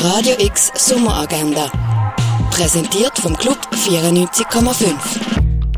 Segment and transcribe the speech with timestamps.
[0.00, 1.68] Radio X Sommeragenda.
[2.52, 4.94] Präsentiert vom Club 94,5.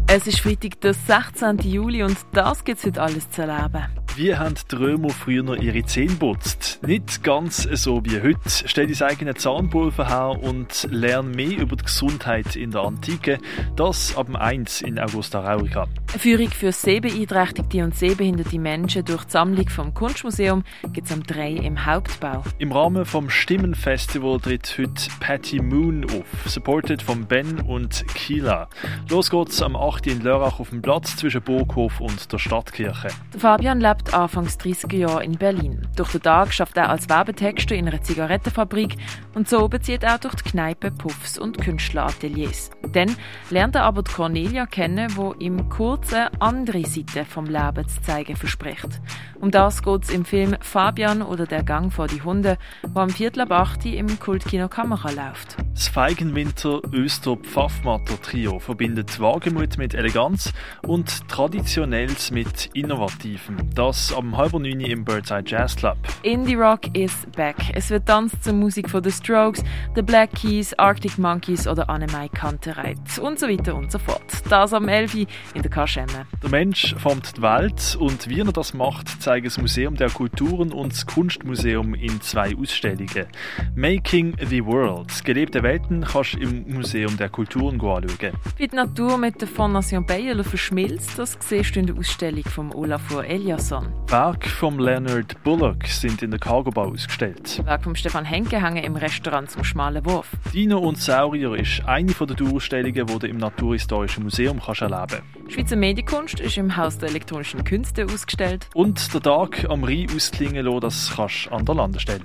[0.09, 1.59] Es ist Freitag, der 16.
[1.61, 3.87] Juli und das gibt es heute alles zu erleben.
[4.17, 6.81] Wie haben die Römer früher noch ihre Zähne putzt?
[6.85, 8.39] Nicht ganz so wie heute.
[8.47, 13.39] Stell dein eigenes Zahnpulver her und lern mehr über die Gesundheit in der Antike.
[13.77, 15.87] Das ab dem 1 in Augusta Raurica.
[16.11, 21.23] Eine Führung für sehbeeinträchtigte und sehbehinderte Menschen durch die Sammlung vom Kunstmuseum gibt es am
[21.23, 22.43] 3 im Hauptbau.
[22.59, 28.69] Im Rahmen vom Stimmenfestival tritt heute Patty Moon auf, supported von Ben und Kila.
[29.09, 30.09] Los geht's am 8.
[30.09, 33.09] in Lörrach auf dem Platz zwischen Burghof und der Stadtkirche.
[33.33, 35.87] Der Fabian lebt Anfangs 30er Jahre in Berlin.
[35.97, 38.97] Durch den Tag schafft er als Werbetexter in einer Zigarettenfabrik
[39.35, 42.71] und so bezieht er durch die Kneipe Puffs und Künstlerateliers.
[42.93, 43.15] Dann
[43.51, 48.01] lernt er aber die Cornelia kennen, wo ihm kurz eine andere Seite vom Leben zu
[48.03, 49.01] zeigen verspricht.
[49.41, 53.11] Um das geht es im Film Fabian oder Der Gang vor die Hunde, wo am
[53.11, 55.57] Viertel ab 8 im Kultkino Kamera läuft.
[55.73, 63.57] Das Feigenwinter Öster Pfaffmatter Trio verbindet Wagemut mit Eleganz und Traditionelles mit Innovativem.
[63.75, 65.97] Das am halb neun im Birdside Jazz Club.
[66.23, 67.57] Indie Rock is back.
[67.75, 69.65] Es wird tanzt zur Musik von The Strokes,
[69.97, 74.23] The Black Keys, Arctic Monkeys oder Annemai Kantereit und so weiter und so fort.
[74.49, 75.15] Das am 11
[75.55, 76.27] in der Kaschemme.
[76.43, 80.73] Der Mensch formt die Welt und wie er das macht, zeigen das Museum der Kulturen
[80.73, 83.27] und das Kunstmuseum in zwei Ausstellungen.
[83.75, 85.25] Making the World.
[85.25, 88.33] Gelebte Welten kannst du im Museum der Kulturen anschauen.
[88.57, 92.73] Wie die Natur mit der Fondation Bayer verschmilzt, das siehst du in der Ausstellung von
[92.73, 93.80] Olafur Eliasson.
[94.07, 97.65] Werke von Leonard Bullock sind in der Cargo Bar ausgestellt.
[97.65, 100.29] Werke von Stefan Henke hängen im Restaurant zum Schmalen Wurf.
[100.53, 105.53] Dino und Saurier ist eine der Tourausstellungen, die du im Naturhistorischen Museum kannst erleben kannst.
[105.53, 108.69] Schweizer Medienkunst ist im Haus der elektronischen Künste ausgestellt.
[108.75, 112.21] Und der Tag am Rhein ausklingen lassen, das kannst du an der Landestelle.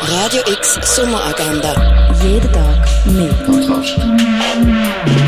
[0.00, 2.12] Radio X Sommeragenda.
[2.22, 3.34] Jeden Tag mehr.
[3.44, 5.27] Kontrast.